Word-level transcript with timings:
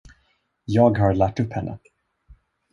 Jag 0.65 0.97
har 0.97 1.13
lärt 1.13 1.39
upp 1.39 1.53
henne. 1.53 1.79